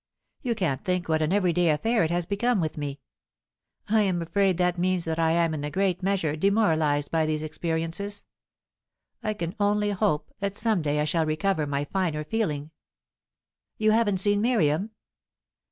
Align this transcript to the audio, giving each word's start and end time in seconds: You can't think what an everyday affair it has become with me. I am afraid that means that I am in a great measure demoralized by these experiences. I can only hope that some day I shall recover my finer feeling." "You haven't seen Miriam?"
You 0.41 0.55
can't 0.55 0.83
think 0.83 1.07
what 1.07 1.21
an 1.21 1.31
everyday 1.31 1.69
affair 1.69 2.03
it 2.03 2.09
has 2.09 2.25
become 2.25 2.59
with 2.59 2.75
me. 2.75 3.01
I 3.87 4.01
am 4.01 4.19
afraid 4.19 4.57
that 4.57 4.79
means 4.79 5.05
that 5.05 5.19
I 5.19 5.29
am 5.33 5.53
in 5.53 5.63
a 5.63 5.69
great 5.69 6.01
measure 6.01 6.35
demoralized 6.35 7.11
by 7.11 7.27
these 7.27 7.43
experiences. 7.43 8.25
I 9.21 9.35
can 9.35 9.53
only 9.59 9.91
hope 9.91 10.31
that 10.39 10.57
some 10.57 10.81
day 10.81 10.99
I 11.01 11.05
shall 11.05 11.27
recover 11.27 11.67
my 11.67 11.85
finer 11.85 12.23
feeling." 12.23 12.71
"You 13.77 13.91
haven't 13.91 14.17
seen 14.17 14.41
Miriam?" 14.41 14.89